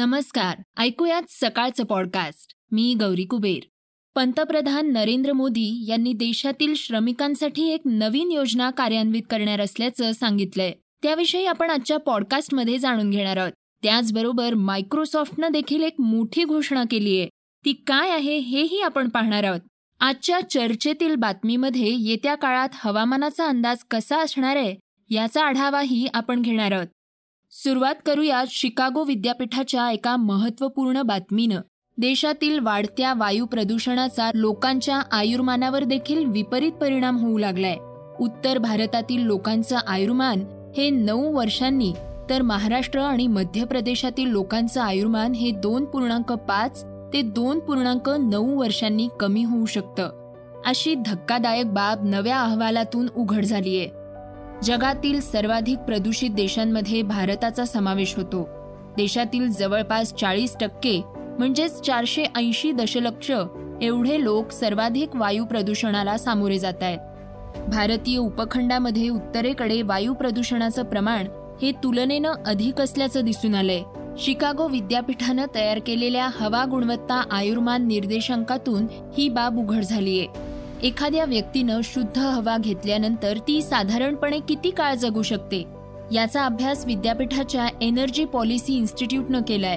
नमस्कार 0.00 0.62
ऐकूयात 0.78 1.22
सकाळचं 1.28 1.84
पॉडकास्ट 1.84 2.54
मी 2.72 2.94
गौरी 2.94 3.24
कुबेर. 3.24 3.66
पंतप्रधान 4.14 4.92
नरेंद्र 4.92 5.32
मोदी 5.32 5.84
यांनी 5.88 6.12
देशातील 6.12 6.74
श्रमिकांसाठी 6.74 7.68
एक 7.68 7.80
नवीन 7.84 8.30
योजना 8.32 8.70
कार्यान्वित 8.70 9.22
करणार 9.30 9.60
असल्याचं 9.60 10.12
सांगितलंय. 10.12 10.72
त्याविषयी 11.02 11.46
आपण 11.46 11.70
आजच्या 11.70 11.96
पॉडकास्टमध्ये 11.96 12.78
जाणून 12.78 13.10
घेणार 13.10 13.36
आहोत. 13.36 13.52
त्याचबरोबर 13.82 14.54
मायक्रोसॉफ्टनं 14.54 15.48
देखील 15.52 15.82
एक 15.82 16.00
मोठी 16.00 16.44
घोषणा 16.44 16.84
केली 16.90 17.18
आहे 17.18 17.28
ती 17.64 17.72
काय 17.72 18.10
आहे 18.10 18.38
हेही 18.38 18.80
आपण 18.80 19.08
पाहणार 19.08 19.44
आहोत. 19.44 19.60
आजच्या 20.00 20.40
चर्चेतील 20.50 21.14
बातमीमध्ये 21.14 21.96
येत्या 21.98 22.34
काळात 22.34 22.68
हवामानाचा 22.72 23.46
अंदाज 23.46 23.78
कसा 23.90 24.22
असणार 24.22 24.56
आहे 24.56 24.76
याचा 25.10 25.44
आढावाही 25.44 26.06
आपण 26.14 26.42
घेणार 26.42 26.72
आहोत. 26.72 26.86
सुरुवात 27.52 27.94
करूया 28.06 28.44
शिकागो 28.48 29.04
विद्यापीठाच्या 29.04 29.90
एका 29.90 30.16
महत्त्वपूर्ण 30.16 31.02
बातमीनं. 31.02 31.60
देशातील 31.98 32.58
वाढत्या 32.58 33.14
वायू 33.14 33.46
प्रदूषणाचा 33.46 34.30
लोकांच्या 34.34 35.02
आयुर्मानावर 35.12 35.84
देखील 35.84 36.24
विपरीत 36.24 36.72
परिणाम 36.72 37.16
होऊ 37.16 37.38
लागलाय. 37.38 37.76
उत्तर 38.20 38.58
भारतातील 38.58 39.22
लोकांचं 39.22 39.76
आयुर्मान 39.86 40.38
हे 40.76 40.90
नऊ 40.90 41.36
वर्षांनी 41.36 41.92
तर 42.30 42.42
महाराष्ट्र 42.42 43.00
आणि 43.00 43.26
मध्य 43.26 43.64
प्रदेशातील 43.64 44.28
लोकांचं 44.28 44.80
आयुर्मान 44.80 45.32
हे 45.32 45.50
दोन 45.50 45.84
पूर्णांक 45.84 46.32
पाच 46.32 46.84
ते 47.12 47.22
दोन 47.22 47.58
पूर्णांक 47.58 48.08
नऊ 48.08 48.60
वर्षांनी 48.60 49.08
कमी 49.20 49.44
होऊ 49.44 49.66
शकतं. 49.66 50.32
अशी 50.66 50.94
धक्कादायक 50.94 51.66
बाब 51.66 52.08
नव्या 52.08 52.40
अहवालातून 52.40 53.08
उघड 53.16 53.44
झालीय. 53.44 53.86
जगातील 54.64 55.20
सर्वाधिक 55.20 55.78
प्रदूषित 55.78 56.30
देशांमध्ये 56.30 57.02
भारताचा 57.02 57.64
समावेश 57.64 58.14
होतो. 58.16 58.48
देशातील 58.96 59.48
जवळपास 59.48 60.14
चाळीस 60.14 60.56
टक्के 60.60 61.02
म्हणजेच 61.38 61.80
चारशे 61.80 62.24
ऐंशी 62.36 62.72
दशलक्ष 62.72 63.30
एवढे 63.82 64.24
लोक 64.24 64.50
सर्वाधिक 64.50 65.16
वायू 65.16 65.44
प्रदूषणाला 65.44 66.18
सामोरे 66.18 66.58
जात 66.58 66.82
आहेत. 66.82 66.98
भारतीय 67.68 68.18
उपखंडामध्ये 68.18 69.08
उत्तरेकडे 69.08 69.82
वायू 69.82 70.14
प्रदूषणाचं 70.14 70.82
प्रमाण 70.82 71.26
हे 71.62 71.72
तुलनेनं 71.72 72.32
अधिक 72.46 72.80
असल्याचं 72.80 73.20
दिसून 73.20 73.54
आलंय. 73.54 73.82
शिकागो 74.18 74.68
विद्यापीठानं 74.68 75.46
तयार 75.54 75.78
केलेल्या 75.86 76.28
हवा 76.32 76.64
गुणवत्ता 76.70 77.22
आयुर्मान 77.30 77.86
निर्देशांकातून 77.86 78.86
ही 79.18 79.28
बाब 79.28 79.58
उघड 79.58 79.82
झालीय. 79.82 80.24
एखाद्या 80.82 81.24
व्यक्तीनं 81.24 81.80
शुद्ध 81.84 82.18
हवा 82.18 82.56
घेतल्यानंतर 82.58 83.38
ती 83.38 83.62
साधारणपणे 83.62 84.38
किती 84.38 84.70
काळ 84.70 84.94
जगू 84.94 85.22
शकते? 85.22 85.64
याचा 86.12 86.44
अभ्यास 86.44 86.86
विद्यापीठाच्या 86.86 87.66
एनर्जी 87.80 88.24
पॉलिसी 88.24 88.76
इन्स्टिट्यूटनं 88.76 89.42
केलाय. 89.42 89.76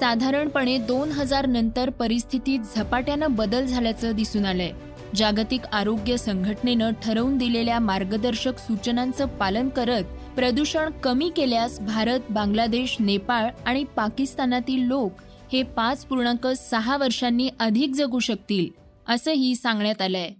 साधारणपणे 0.00 0.78
दोन 0.78 1.10
हजार 1.10 1.46
नंतर 1.46 1.90
परिस्थितीत 1.90 2.60
झपाट्यानं 2.76 3.34
बदल 3.34 3.66
झाल्याचं 3.66 4.12
दिसून 4.16 4.46
आलंय. 4.46 4.72
जागतिक 5.16 5.60
आरोग्य 5.72 6.16
संघटनेनं 6.16 6.90
ठरवून 7.02 7.38
दिलेल्या 7.38 7.78
मार्गदर्शक 7.78 8.58
सूचनांचं 8.58 9.26
पालन 9.26 9.68
करत 9.68 10.04
प्रदूषण 10.36 10.90
कमी 11.02 11.30
केल्यास 11.36 11.80
भारत 11.80 12.20
बांगलादेश 12.30 12.96
नेपाळ 13.00 13.50
आणि 13.66 13.84
पाकिस्तानातील 13.96 14.82
लोक 14.82 15.12
हे 15.52 15.62
पाच 15.62 16.04
पूर्णांक 16.04 16.46
सहा 16.46 16.96
वर्षांनी 16.96 17.48
अधिक 17.60 17.94
जगू 17.94 18.18
शकतील. 18.18 18.81
असंही 19.08 19.54
सांगण्यात 19.54 20.02
आलंय. 20.02 20.30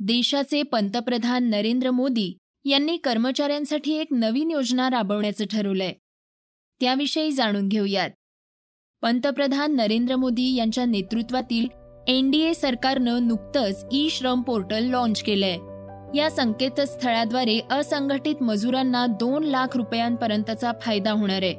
देशाचे 0.00 0.62
पंतप्रधान 0.62 1.44
नरेंद्र 1.44 1.90
मोदी 1.90 2.36
यांनी 2.64 2.96
कर्मचाऱ्यांसाठी 2.96 3.94
एक 3.94 4.06
नवीन 4.10 4.50
योजना 4.50 4.90
राबवण्याचं 4.90 5.44
ठरवलंय. 5.46 5.92
त्याविषयी 6.80 7.32
जाणून 7.32 7.68
घेऊयात. 7.68 8.10
पंतप्रधान 9.02 9.76
नरेंद्र 9.76 10.16
मोदी 10.16 10.54
यांच्या 10.54 10.84
नेतृत्वातील 10.84 11.66
एनडीए 12.08 12.54
सरकारनं 12.54 13.28
नुकतंच 13.28 13.84
ई 13.92 14.08
श्रम 14.08 14.42
पोर्टल 14.42 14.84
लॉन्च 14.84 15.22
केलंय. 15.22 15.56
या 16.18 16.30
संकेतस्थळाद्वारे 16.30 17.60
असंघटित 17.70 18.42
मजुरांना 18.42 19.06
दोन 19.06 19.44
लाख 19.44 19.76
रुपयांपर्यंतचा 19.76 20.72
फायदा 20.82 21.12
होणार 21.12 21.42
आहे. 21.42 21.54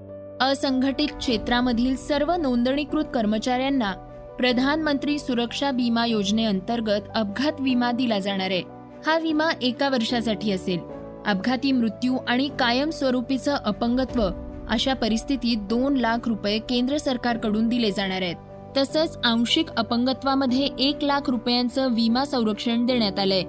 असंघटित 0.52 1.08
क्षेत्रामधील 1.08 1.96
सर्व 1.96 2.34
नोंदणीकृत 2.34 3.06
कर्मचाऱ्यांना 3.14 3.94
प्रधानमंत्री 4.38 5.20
सुरक्षा 5.20 5.72
विमा 5.72 6.06
योजनेअंतर्गत 6.06 7.02
अपघात 7.16 7.52
विमा 7.60 7.92
दिला 7.92 8.20
जाणार 8.20 8.52
आहे. 8.52 8.64
हा 9.08 9.18
विमा 9.18 9.50
एका 9.62 9.90
वर्षासाठी 9.90 10.52
असेल. 10.52 10.80
अपघाती 11.26 11.72
मृत्यू 11.72 12.18
आणि 12.28 12.50
कायमस्वरूपीचं 12.60 13.56
अपंगत्व 13.66 14.30
अशा 14.70 14.94
परिस्थितीत 14.94 15.58
दोन 15.58 15.94
लाख 15.94 16.18
रुपये 16.26 16.60
केंद्र 16.60 16.98
सरकारकडून 16.98 17.68
दिले 17.68 17.92
जाणार 17.92 18.22
आहेत. 18.22 18.36
तसंच 18.78 19.18
आंशिक 19.24 19.70
अपंगत्वामध्ये 19.78 20.70
एक 20.80 21.04
लाख 21.04 21.30
रुपयांचं 21.30 21.94
विमा 21.94 22.26
संरक्षण 22.26 22.86
देण्यात 22.86 23.20
आलंय. 23.20 23.44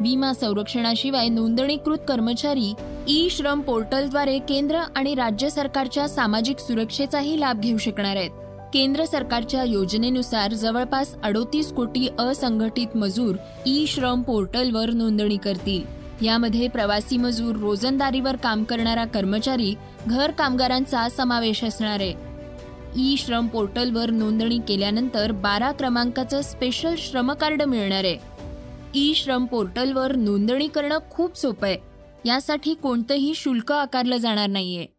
विमा 0.00 0.32
संरक्षणाशिवाय 0.32 1.28
नोंदणीकृत 1.28 1.98
कर्मचारी 2.08 2.74
ई 3.08 3.28
श्रम 3.30 3.60
पोर्टलद्वारे 3.60 4.38
केंद्र 4.38 4.76
आणि 4.96 5.14
राज्य 5.14 5.50
सरकारच्या 5.50 6.08
सामाजिक 6.08 6.58
सुरक्षेचाही 6.58 7.40
लाभ 7.40 7.60
घेऊ 7.60 7.78
शकणार 7.78 8.16
आहेत. 8.16 8.30
केंद्र 8.72 9.04
सरकारच्या 9.04 9.64
योजनेनुसार 9.64 10.52
जवळपास 10.52 11.14
अडोतीस 11.22 11.72
कोटी 11.72 12.08
असंघटित 12.18 12.96
मजूर 12.96 13.36
ई 13.66 13.86
श्रम 13.86 14.22
पोर्टलवर 14.22 14.90
नोंदणी 14.90 15.36
करतील. 15.36 15.82
यामध्ये 16.26 16.68
प्रवासी 16.68 17.16
मजूर 17.16 17.56
रोजंदारीवर 17.56 18.36
काम 18.36 18.64
करणारा 18.64 19.04
कर्मचारी 19.04 19.74
घर 20.06 20.30
कामगारांचा 20.30 21.08
समावेश 21.08 21.64
असणार 21.64 22.00
आहे. 22.00 22.14
ई 22.96 23.16
श्रम 23.16 23.46
पोर्टलवर 23.46 24.10
नोंदणी 24.10 24.58
केल्यानंतर 24.68 25.32
बारा 25.32 25.72
क्रमांकाचं 25.72 26.42
स्पेशल 26.42 26.94
श्रम 26.98 27.32
कार्ड 27.32 27.62
मिळणार 27.62 28.04
आहे. 28.04 28.16
ई 28.94 29.14
श्रम 29.14 29.44
पोर्टलवर 29.44 30.16
नोंदणी 30.16 30.66
करणं 30.66 30.98
खूप 31.10 31.36
सोपं 31.36 31.68
आहे. 31.68 31.76
यासाठी 32.24 32.74
कोणतंही 32.74 33.32
शुल्क 33.34 33.72
आकारलं 33.72 34.16
जाणार 34.16 34.48
नाहीये. 34.48 34.91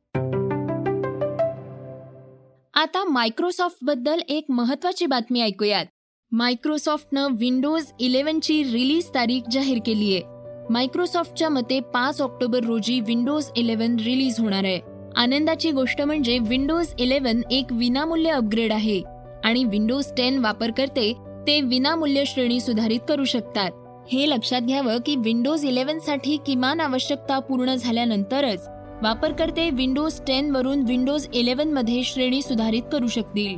आता 2.84 3.04
मायक्रोसॉफ्टबद्दल 3.04 4.20
एक 4.30 4.46
महत्वाची 4.50 5.06
बातमी 5.06 5.42
ऐकूयात. 5.42 5.86
मायक्रोसॉफ्टनं 6.32 7.28
विंडोज 7.32 7.86
इलेव्हनची 8.00 8.64
रिलीज 8.64 9.10
तारीख 9.10 9.42
जाहीर 9.52 9.78
केली 9.86 10.14
आहे. 10.14 10.24
मायक्रोसॉफ्टच्या 10.70 11.50
मते 11.50 11.80
पाच 11.80 12.22
ऑक्टोबर 12.22 12.64
रोजी 12.64 13.00
विंडोज 13.00 13.50
इलेव्हन 13.56 13.96
रिलीज 13.96 14.40
होणार 14.40 14.64
आहे. 14.64 14.80
आनंदाची 15.16 15.72
गोष्ट 15.72 16.02
म्हणजे 16.02 16.40
विंडोज 16.40 16.94
इलेव्हन 17.00 17.42
एक 17.52 17.66
विनामूल्य 17.72 18.30
अपग्रेड 18.30 18.72
आहे. 18.72 19.02
आणि 19.44 19.64
विंडोज 19.64 20.06
टेन 20.18 20.40
वापरकर्ते 20.40 21.14
ते 21.48 21.62
विनामूल्य 21.62 22.24
श्रेणी 22.26 22.60
सुधारित 22.60 23.00
करू 23.10 23.26
शकतात. 23.26 23.72
हे 24.12 24.30
लक्षात 24.30 24.62
घ्यावं 24.62 24.98
की 25.06 25.16
विंडोज 25.16 25.66
इलेव्हनसाठी 25.66 26.38
किमान 26.46 26.80
आवश्यकता 26.80 27.40
पूर्ण 27.40 27.76
झाल्यानंतरच 27.76 28.68
वापरकर्ते 29.04 29.70
विंडोज 29.70 30.20
टेन 30.28 30.56
वरून 30.56 30.82
विंडोज 30.82 31.28
इलेव्हनमध्ये 31.34 32.04
श्रेणी 32.04 32.42
सुधारित 32.42 32.82
करू 32.92 33.08
शकतील. 33.08 33.58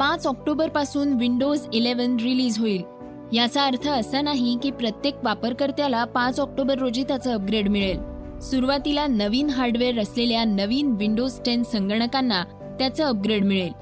पाच 0.00 0.26
ऑक्टोबरपासून 0.26 1.12
विंडोज 1.12 1.60
इलेव्हन 1.72 2.16
रिलीज 2.16 2.58
होईल. 2.58 2.82
याचा 3.32 3.64
अर्थ 3.64 3.88
असा 3.88 4.20
नाही 4.20 4.56
की 4.62 4.70
प्रत्येक 4.70 5.14
वापरकर्त्याला 5.24 6.04
पाच 6.04 6.40
ऑक्टोबर 6.40 6.78
रोजी 6.78 7.02
त्याचं 7.02 7.34
अपग्रेड 7.34 7.68
मिळेल. 7.68 7.98
सुरुवातीला 8.40 9.06
नवीन 9.06 9.50
हार्डवेअर 9.50 9.98
असलेल्या 9.98 10.44
नवीन 10.44 10.94
विंडोज 10.98 11.40
टेन 11.46 11.62
संगणकांना 11.62 12.42
त्याचं 12.78 13.04
अपग्रेड 13.04 13.44
मिळेल. 13.44 13.72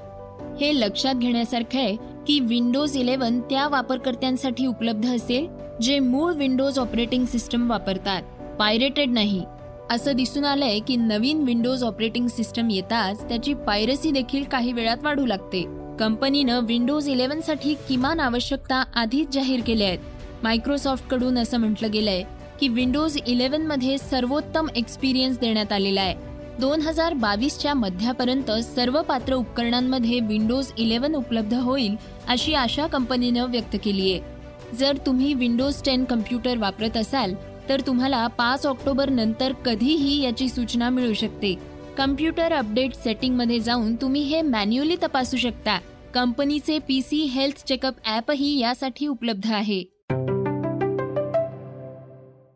हे 0.61 0.79
लक्षात 0.79 1.15
घेण्यासारखं 1.15 1.79
आहे 1.79 1.95
की 2.27 2.39
विंडोज 2.39 2.97
इलेव्हन 2.97 3.39
त्या 3.41 3.67
वापरकर्त्यांसाठी 3.67 4.65
उपलब्ध 4.65 5.15
असेल 5.15 5.47
जे 5.81 5.99
मूळ 5.99 6.33
विंडोज 6.33 6.79
ऑपरेटिंग 6.79 7.25
सिस्टम 7.25 7.69
वापरतात. 7.69 8.21
पायरेटेड 8.59 9.09
नाही. 9.09 9.43
असं 9.91 10.15
दिसून 10.15 10.45
आलंय 10.45 10.79
की 10.79 10.95
नवीन 10.95 11.43
विंडोज 11.43 11.83
ऑपरेटिंग 11.83 12.27
सिस्टम 12.27 12.69
येताच 12.69 13.21
त्याची 13.29 13.53
पायरसी 13.67 14.11
देखील 14.11 14.43
काही 14.43 14.71
वेळात 14.73 15.03
वाढू 15.03 15.25
लागते. 15.25 15.61
कंपनीनं 15.99 16.65
विंडोज 16.67 17.07
इलेव्हनसाठी 17.09 17.73
किमान 17.87 18.19
आवश्यकता 18.19 18.83
आधीच 18.95 19.33
जाहीर 19.33 19.61
केल्या 19.67 19.87
आहेत. 19.87 19.99
मायक्रोसॉफ्टकडून 20.43 21.37
असं 21.37 21.57
म्हटलं 21.57 21.91
गेलंय 21.93 22.23
की 22.59 22.67
विंडोज 22.67 23.17
इलेव्हनमध्ये 23.17 23.97
सर्वोत्तम 23.97 24.67
एक्सपिरियन्स 24.75 25.39
देण्यात 25.39 25.71
आलेला 25.71 26.01
आहे. 26.01 26.15
दोन 26.59 26.81
हजार 26.81 27.13
बावीसच्या 27.13 27.73
मध्यापर्यंत 27.73 28.51
सर्व 28.65 29.01
पात्र 29.01 29.33
उपकरणांमध्ये 29.33 30.19
विंडोज 30.19 30.71
इलेव्हन 30.77 31.15
उपलब्ध 31.15 31.53
होईल 31.53 31.95
अशी 32.27 32.53
आशा 32.53 32.87
कंपनीनं 32.87 33.51
व्यक्त 33.51 33.75
केली 33.83 34.11
आहे 34.11 34.75
जर 34.77 34.97
तुम्ही 35.05 35.33
विंडोज 35.33 35.81
टेन 35.85 36.03
कम्प्युटर 36.03 36.57
वापरत 36.57 36.97
असाल 36.97 37.33
तर 37.69 37.81
तुम्हाला 37.81 38.27
पाच 38.27 38.65
ऑक्टोबर 38.65 39.09
नंतर 39.09 39.53
कधीही 39.65 40.21
याची 40.23 40.49
सूचना 40.49 40.89
मिळू 40.89 41.13
शकते. 41.13 41.55
कम्प्युटर 41.97 42.53
अपडेट 42.53 42.93
सेटिंगमध्ये 42.93 43.59
जाऊन 43.59 43.95
तुम्ही 43.95 44.21
हे 44.21 44.41
मॅन्युअली 44.41 44.95
तपासू 44.95 45.37
शकता. 45.37 45.79
कंपनीचे 46.13 46.79
पीसी 46.79 47.17
हेल्थ 47.17 47.65
चेकअप 47.67 47.93
ॲपही 48.05 48.59
यासाठी 48.59 49.07
उपलब्ध 49.07 49.51
आहे. 49.51 49.83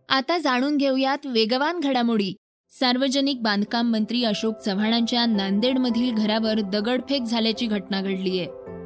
आता 0.09 0.37
जाणून 0.37 0.77
घेऊयात 0.77 1.25
वेगवान 1.25 1.79
घडामोडी. 1.79 2.33
सार्वजनिक 2.79 3.41
बांधकाम 3.41 3.91
मंत्री 3.91 4.23
अशोक 4.23 4.59
चव्हाणांच्या 4.59 5.25
नांदेडमधील 5.25 6.13
घरावर 6.13 6.59
दगडफेक 6.61 7.23
झाल्याची 7.23 7.65
घटना 7.65 8.01
घडलीय. 8.01 8.45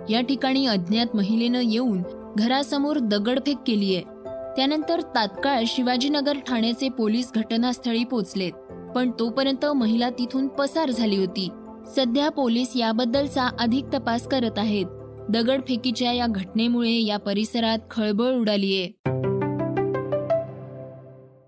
या 0.10 0.22
ठिकाणी 0.22 0.66
अज्ञात 0.68 1.16
महिलेनं 1.16 1.62
येऊन 1.62 2.02
घरासमोर 2.38 2.98
दगडफेक 3.00 3.58
केली 3.68 3.96
आहे 3.96 4.15
त्यानंतर 4.56 5.02
तात्काळ 5.02 5.64
शिवाजीनगर 5.68 6.38
ठाण्याचे 6.48 6.90
पोलीस 6.90 7.32
घटनास्थळी 7.36 8.04
पोहोचलेत 8.04 8.52
पण 8.96 9.12
तोपर्यंत 9.20 9.66
महिला 9.66 10.10
तिथून 10.10 10.48
पसार 10.48 10.92
झाली 10.92 11.18
होती. 11.18 11.50
सध्या 11.96 12.30
पोलीस 12.30 12.72
याबद्दलचा 12.76 13.50
अधिक 13.60 13.86
तपास 13.86 14.28
करत 14.28 14.58
आहेत. 14.58 14.86
दगडफेकीच्या 15.30 16.12
या 16.12 16.28
घटनेमुळे 16.28 16.92
या 16.92 17.18
परिसरात 17.18 17.78
खळबळ 17.92 18.34
उडालीये. 18.34 18.88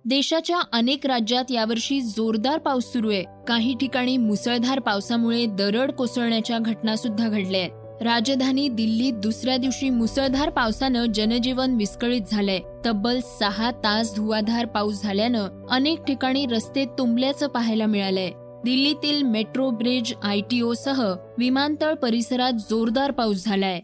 देशाच्या 0.05 0.59
अनेक 0.73 1.05
राज्यात 1.05 1.51
यावर्षी 1.51 2.01
जोरदार 2.01 2.57
पाऊस 2.57 2.85
सुरू 2.85 3.11
आहे 3.11 3.23
काही 3.47 3.75
ठिकाणी 3.75 4.17
मुसळधार 4.17 4.79
पावसामुळे 4.79 5.45
दरड 5.45 5.91
कोसळण्याच्या 5.91 6.59
घटना 6.59 6.95
सुद्धा 6.95 7.27
घडल्या 7.29 7.61
आहेत 7.61 7.86
राजधानी 8.01 8.69
दिल्लीत 8.69 9.13
दुसऱ्या 9.13 9.57
दिवशी 9.57 9.89
मुसळधार 9.89 10.49
पावसानं 10.49 11.05
जनजीवन 11.05 11.75
विस्कळीत 11.75 12.21
झालंय. 12.31 12.59
तब्बल 12.85 13.19
सहा 13.39 13.71
तास 13.71 14.15
धुवाधार 14.15 14.65
पाऊस 14.65 15.03
झाल्यानं 15.03 15.67
अनेक 15.69 16.03
ठिकाणी 16.03 16.45
रस्ते 16.45 16.85
तुंबल्याचं 16.85 17.47
पाहायला 17.47 17.85
मिळालंय. 17.85 18.31
दिल्लीतील 18.63 19.23
मेट्रो 19.23 19.69
ब्रिज 19.69 20.13
आयटीओ 20.23 20.73
सह 20.73 21.13
विमानतळ 21.37 21.93
परिसरात 21.93 22.53
जोरदार 22.53 23.11
पाऊस 23.11 23.45
झालाय. 23.45 23.79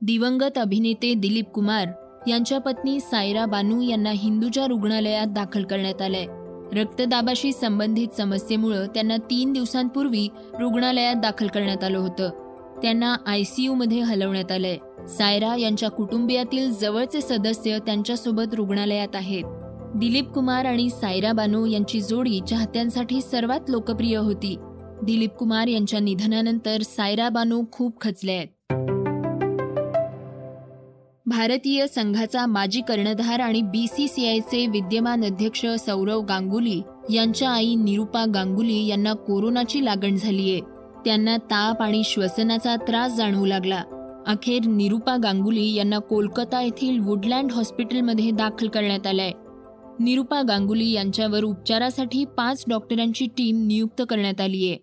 दिवंगत 0.00 0.58
अभिनेते 0.58 1.14
दिलीप 1.14 1.44
कुमार 1.44 1.86
यांच्या 2.28 2.58
पत्नी 2.60 3.00
सायरा 3.00 3.46
बानू 3.46 3.80
यांना 3.80 4.10
हिंदूच्या 4.10 4.66
रुग्णालयात 4.66 5.26
दाखल 5.26 5.64
करण्यात 5.64 6.02
आलंय. 6.02 6.26
रक्तदाबाशी 6.72 7.52
संबंधित 7.52 8.08
समस्येमुळं 8.16 8.86
त्यांना 8.86 9.16
तीन 9.16 9.52
दिवसांपूर्वी 9.52 10.28
रुग्णालयात 10.60 11.14
दाखल 11.14 11.46
करण्यात 11.46 11.84
आलं 11.84 11.98
होतं. 11.98 12.30
त्यांना 12.82 13.16
आयसीयू 13.26 13.74
मध्ये 13.74 14.00
हलवण्यात 14.00 14.52
आलंय. 14.52 14.76
सायरा 15.08 15.56
यांच्या 15.56 15.90
कुटुंबियातील 15.90 16.72
जवळचे 16.72 17.20
सदस्य 17.20 17.78
त्यांच्यासोबत 17.78 18.54
रुग्णालयात 18.54 19.16
आहेत. 19.16 19.44
दिलीप 19.96 20.28
कुमार 20.28 20.64
आणि 20.64 20.90
सायरा 20.90 21.32
बानू 21.32 21.66
यांची 21.66 22.00
जोडी 22.00 22.40
चाहत्यांसाठी 22.50 23.20
सर्वात 23.20 23.60
लोकप्रिय 23.68 24.16
होती. 24.16 24.56
दिलीप 25.02 25.30
कुमार 25.30 25.66
यांच्या 25.66 26.00
निधनानंतर 26.00 26.82
सायरा 26.82 27.28
बानू 27.28 27.62
खूप 27.72 28.00
खचले 28.00 28.32
आहेत. 28.32 28.63
भारतीय 31.26 31.86
संघाचा 31.86 32.46
माजी 32.46 32.80
कर्णधार 32.80 33.40
आणि 33.40 33.62
बी 33.62 33.86
सी 33.86 34.08
सी 34.08 34.26
आयचे 34.28 34.66
विद्यमान 34.66 35.24
अध्यक्ष 35.24 35.66
सौरव 35.66 36.20
गांगुली 36.20 36.80
यांच्या 37.10 37.50
आई 37.50 37.74
निरुपा 37.74 38.24
गांगुली 38.34 38.86
यांना 38.86 39.12
कोरोनाची 39.12 39.84
लागण 39.84 40.16
झालीये. 40.16 40.60
त्यांना 41.04 41.36
ताप 41.36 41.82
आणि 41.82 42.02
श्वसनाचा 42.04 42.76
त्रास 42.76 43.16
जाणवू 43.16 43.46
लागला. 43.46 43.82
अखेर 44.26 44.66
निरुपा 44.66 45.16
गांगुली 45.16 45.72
यांना 45.74 45.98
कोलकाता 45.98 46.62
येथील 46.62 47.00
वुडलँड 47.00 47.52
हॉस्पिटलमध्ये 47.52 48.30
दाखल 48.30 48.68
करण्यात 48.68 49.06
आलंय. 49.06 49.32
निरुपा 50.00 50.42
गांगुली 50.42 50.90
यांच्यावर 50.90 51.44
उपचारासाठी 51.44 52.24
पाच 52.24 52.64
डॉक्टरांची 52.68 53.26
टीम 53.26 53.66
नियुक्त 53.66 54.02
करण्यात 54.10 54.40
आली 54.40 54.68
आहे 54.68 54.82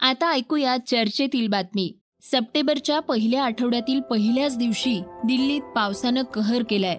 आता 0.00 0.32
ऐकूया 0.32 0.76
चर्चेतील 0.86 1.46
बातमी. 1.48 1.92
सप्टेंबरच्या 2.32 3.00
पहिल्या 3.00 3.44
आठवड्यातील 3.44 4.00
पहिल्याच 4.00 4.58
दिवशी 4.58 5.02
दिल्लीत 5.24 5.60
पावसानं 5.60 6.22
कहर 6.22 6.62
केलाय. 6.70 6.96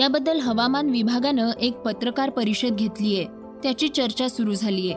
याबद्दल 0.00 0.40
हवामान 0.40 0.90
विभागानं 0.90 1.50
एक 1.60 1.76
पत्रकार 1.76 2.30
परिषद 2.30 2.76
घेतलीय. 2.76 3.24
त्याची 3.62 3.88
चर्चा 3.88 4.28
सुरू 4.28 4.54
झालीय. 4.54 4.94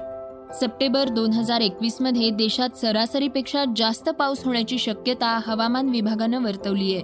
सप्टेंबर 0.61 1.09
दोन 1.09 1.31
हजार 1.31 1.61
एकवीसमध्ये 1.61 2.29
देशात 2.29 2.69
सरासरीपेक्षा 2.77 3.63
जास्त 3.75 4.09
पाऊस 4.09 4.43
होण्याची 4.45 4.77
शक्यता 4.77 5.39
हवामान 5.47 5.89
विभागानं 5.89 6.43
वर्तवलीय. 6.43 6.99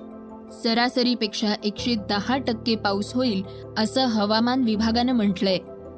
सरासरीपेक्षा 0.64 1.54
एकशे 1.64 1.96
दहा 1.96 2.38
टक्के 2.38 2.76
पाऊस 2.76 3.14
होईल 3.14 3.44
असं 3.78 4.06
हवामान 4.06 4.64
विभागानं 4.64 5.14
म्हटलंय. 5.14 5.58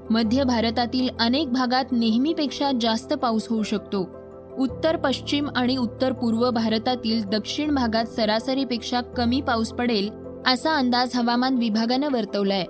मध्य 0.10 0.44
भारतातील 0.44 1.10
अनेक 1.20 1.50
भागात 1.50 1.86
नेहमीपेक्षा 1.92 2.72
जास्त 2.82 3.14
पाऊस 3.14 3.48
होऊ 3.50 3.64
शकतो. 3.64 4.18
उत्तर 4.58 4.96
पश्चिम 4.96 5.48
आणि 5.56 5.76
उत्तर 5.78 6.14
पूर्व 6.14 6.50
भारतातील 6.52 7.24
दक्षिण 7.24 7.74
भागात 7.76 8.06
सरासरीपेक्षा 8.06 9.02
कमी 9.18 9.42
पाऊस 9.42 9.72
पडेल 9.72 10.10
असा 10.48 10.76
अंदाज 10.76 11.16
हवामान 11.16 11.58
विभागानं 11.58 12.08
वर्तवलाय. 12.12 12.64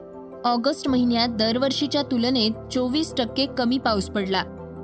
ऑगस्ट 0.46 0.88
महिन्यात 0.88 1.30
दरवर्षीच्या 1.30 2.02
तुलनेत 2.02 2.52
चोवीस 2.74 3.14
टक्के 3.18 3.46
कमी 3.58 3.78
पाऊस 3.78 4.10
पडला. 4.10 4.44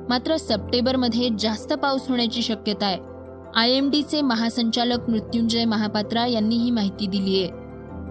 मात्र 0.10 0.38
सप्टेंबरमध्ये 0.38 1.30
जास्त 1.40 1.74
पाऊस 1.74 2.08
होण्याची 2.10 2.42
शक्यता 2.42 2.86
आहे. 2.86 3.00
आय 3.56 3.72
एम 3.72 3.90
डीचे 3.90 4.22
महासंचालक 4.22 5.10
मृत्युंजय 5.10 5.66
महापात्रा 5.66 6.26
यांनी 6.26 6.56
ही 6.56 6.72
माहिती 6.72 7.08
दिली 7.08 7.44
आहे 7.44 7.52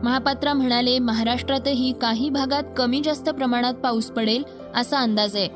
महापात्रा 0.03 0.53
म्हणाले 0.53 0.99
महाराष्ट्रातही 0.99 1.93
काही 1.93 2.29
भागात 2.31 2.63
कमी 2.77 3.01
जास्त 3.05 3.29
प्रमाणात 3.31 3.75
पाऊस 3.75 4.11
पडेल 4.11 4.45
असा 4.77 4.99
अंदाज 4.99 5.37
आहे. 5.37 5.49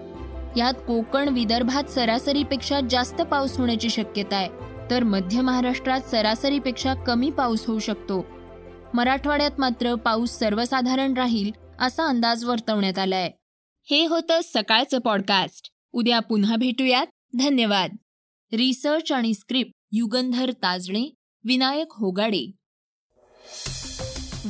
यात 0.57 0.75
कोकण 0.75 1.29
विदर्भात 1.29 1.85
सरासरीपेक्षा 1.85 2.81
जास्त 2.91 3.15
पाऊस 3.15 3.57
होण्याची 3.57 3.91
शक्यता 3.91 4.37
आहे. 4.37 4.49
तर 4.91 5.03
मध्य 5.03 5.41
महाराष्ट्रात 5.41 6.01
सरासरीपेक्षा 6.01 6.95
कमी 6.95 7.31
पाऊस 7.31 7.67
होऊ 7.67 7.79
शकतो. 7.79 8.27
मराठवाड्यात 8.95 9.51
मात्र 9.59 9.95
पाऊस 9.95 10.31
सर्वसाधारण 10.31 11.15
राहील 11.15 11.51
असा 11.81 12.07
अंदाज 12.07 12.45
वर्तवण्यात 12.45 12.99
आलाय. 12.99 13.31
हे 13.91 14.07
होतं 14.07 14.41
सकाळचं 14.45 14.99
पॉडकास्ट. 14.99 15.71
उद्या 15.93 16.21
पुन्हा 16.21 16.57
भेटूयात. 16.57 17.07
धन्यवाद. 17.39 17.97
रिसर्च 18.53 19.13
आणि 19.13 19.35
स्क्रिप्ट 19.35 19.73
युगंधर 19.93 20.51
ताजणे 20.51 21.15
विनायक 21.45 21.87
होगाडे. 21.91 22.51